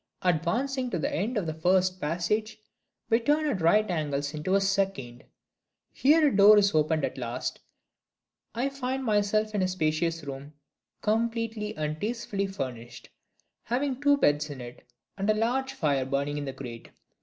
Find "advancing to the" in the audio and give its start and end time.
0.23-1.13